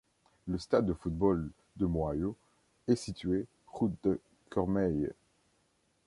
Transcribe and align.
Le 0.47 0.57
stade 0.57 0.87
de 0.87 0.93
football 0.95 1.51
de 1.77 1.85
Moyaux 1.85 2.35
est 2.87 2.95
situé 2.95 3.45
route 3.67 3.93
de 4.03 4.19
Cormeilles. 4.49 5.11